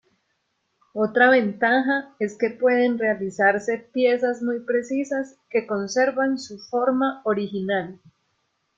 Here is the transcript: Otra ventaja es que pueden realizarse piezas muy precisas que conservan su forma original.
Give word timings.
Otra 0.95 1.29
ventaja 1.29 2.15
es 2.17 2.35
que 2.35 2.49
pueden 2.49 2.97
realizarse 2.97 3.77
piezas 3.93 4.41
muy 4.41 4.61
precisas 4.61 5.37
que 5.51 5.67
conservan 5.67 6.39
su 6.39 6.57
forma 6.57 7.21
original. 7.23 7.99